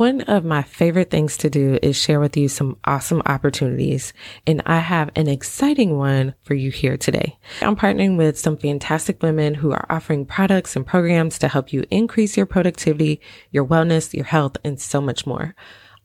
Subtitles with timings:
[0.00, 4.14] One of my favorite things to do is share with you some awesome opportunities,
[4.46, 7.38] and I have an exciting one for you here today.
[7.60, 11.84] I'm partnering with some fantastic women who are offering products and programs to help you
[11.90, 13.20] increase your productivity,
[13.50, 15.54] your wellness, your health, and so much more.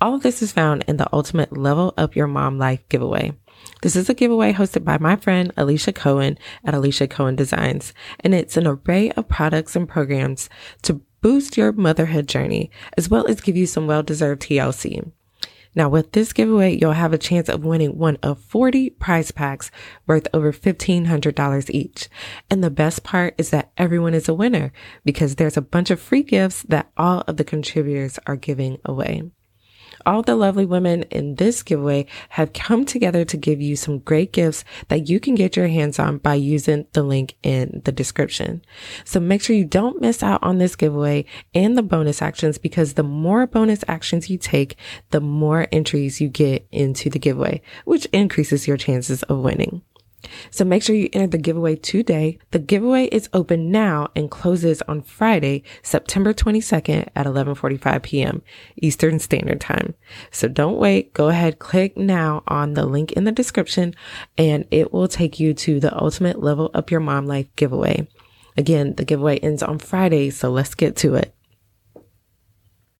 [0.00, 3.34] All of this is found in the Ultimate Level Up Your Mom Life giveaway.
[3.82, 8.34] This is a giveaway hosted by my friend Alicia Cohen at Alicia Cohen Designs, and
[8.34, 10.50] it's an array of products and programs
[10.82, 15.10] to boost your motherhood journey, as well as give you some well deserved TLC.
[15.74, 19.70] Now, with this giveaway, you'll have a chance of winning one of 40 prize packs
[20.06, 22.10] worth over $1,500 each.
[22.50, 24.70] And the best part is that everyone is a winner
[25.02, 29.22] because there's a bunch of free gifts that all of the contributors are giving away
[30.06, 34.32] all the lovely women in this giveaway have come together to give you some great
[34.32, 38.62] gifts that you can get your hands on by using the link in the description.
[39.04, 42.94] So make sure you don't miss out on this giveaway and the bonus actions because
[42.94, 44.76] the more bonus actions you take,
[45.10, 49.82] the more entries you get into the giveaway, which increases your chances of winning.
[50.50, 52.38] So make sure you enter the giveaway today.
[52.50, 58.42] The giveaway is open now and closes on Friday, September 22nd at 11:45 p.m.
[58.76, 59.94] Eastern Standard Time.
[60.30, 61.12] So don't wait.
[61.14, 63.94] Go ahead, click now on the link in the description
[64.38, 68.08] and it will take you to the ultimate level up your mom life giveaway.
[68.56, 71.34] Again, the giveaway ends on Friday, so let's get to it.